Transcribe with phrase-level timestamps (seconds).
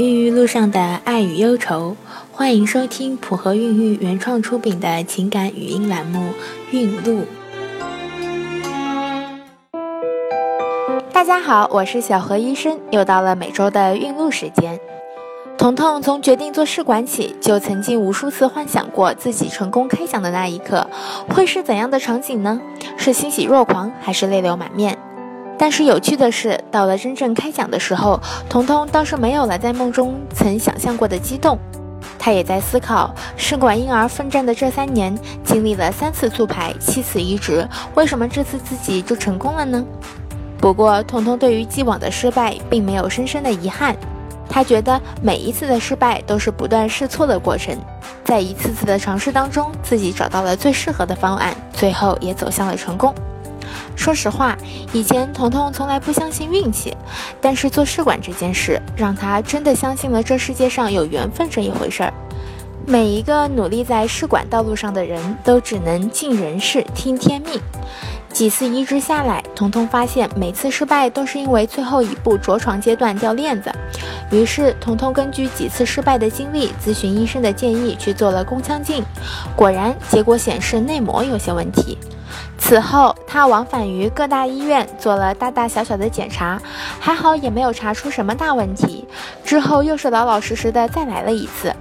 [0.00, 1.94] 孕育路上的爱与忧愁，
[2.32, 6.20] 欢迎收听普和孕育原创出品的情感语音栏目
[6.70, 7.20] 《孕路》。
[11.12, 14.80] 大家好，我是小何医生，又到了每周的孕路时间。
[15.58, 20.86] 彤彤从决定做试管起，就曾经无数次幻想过自己成功开奖的那一刻
[21.28, 22.58] 会是怎样的场景呢？
[22.96, 24.96] 是欣喜若狂，还是泪流满面？
[25.60, 31.58] 但是有趣的是，到了真正开讲的时候，彤彤倒是没有了在梦中曾想象过的激动。
[32.18, 35.14] 她也在思考，试管婴儿奋战的这三年，
[35.44, 39.84] 经历了三次促排、七次移植，为什么这次自己就成功了呢？
[40.58, 43.94] 不过，彤彤对于既往的失败并没有深深的遗憾。
[44.48, 47.76] 她觉得每一次的失败都是不断试错的过程，
[48.24, 53.14] 在一次次的尝试当中，自己找到了最适合的方案，最后也走向了成功。
[54.00, 54.56] 说实话，
[54.94, 56.96] 以前彤彤从来不相信运气，
[57.38, 62.14] 但是做试管这件事，让她真的相信了这世界上有缘分这一回事儿。
[62.86, 67.60] 每一个努力在试管道路上的人都只能尽人事听天命。
[68.32, 73.70] 几次移植下来，彤彤发现每次失败都是因为最后一步着床阶段掉链子。
[74.30, 79.04] 于是，彤彤根据几次失败的经历，咨询医生的建议去做了宫腔镜，
[79.54, 81.98] 果然结果显示内膜有些问题。
[82.58, 86.60] 此后，他往返于各大医院做了大大小小的检查，
[87.00, 89.06] 还好也没有查出什么大问题。
[89.44, 91.74] 之后又是老老实实的再来了一次。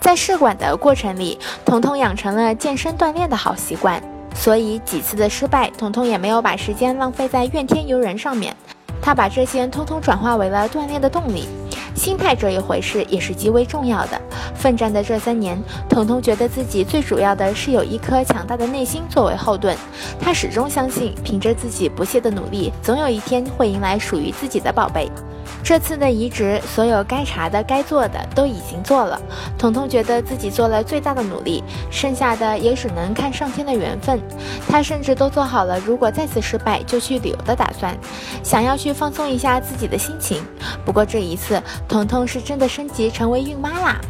[0.00, 4.02] 在试管的过程里，彤彤养成了健身锻炼的好习惯，
[4.34, 8.56] 所以几次的失败，彤彤也没有把时间浪费在怨天尤人上面。
[9.00, 11.48] 他把这些通通转化为了锻炼的动力。
[11.94, 14.20] 心态这一回事也是极为重要的。
[14.54, 19.76] 奋战的这三年，彤彤觉得自己最主要的是有一颗强大的内心作为后盾。
[20.20, 25.10] 他始终相信，凭着自己不懈的努力，总有一天会迎来属于自己的宝贝。
[25.64, 29.20] 这次的移植，所有该查的、该做的都已经做了。
[29.56, 34.20] 彤彤觉得自己做了最大的努力，剩下的也只能看上天的缘分。
[34.68, 37.96] 他甚至都做好了如果再次失败就去旅游的打算，
[38.42, 40.42] 想要去放松一下自己的心情。
[40.84, 44.00] 不过这一次，彤彤是真的升级成为孕妈啦。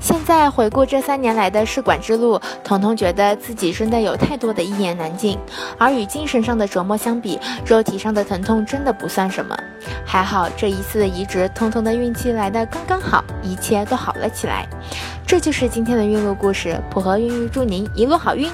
[0.00, 5.36] 现在回顾这三年来的试管之路，彤彤觉得自己真的有太多的一言难尽，
[5.76, 7.36] 而与精神上的折磨相比，
[7.66, 9.56] 肉体上的疼痛真的不算什么。
[10.06, 14.68] 还好这一次的移植，彤彤的运气来得刚刚好，一切都好了起来。
[15.26, 18.48] 这就是今天的孕路故事，普和孕育祝您一路好运。